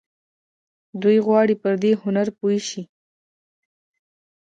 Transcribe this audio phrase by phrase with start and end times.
[1.01, 2.83] دوی غواړي پر دې هنر پوه شي.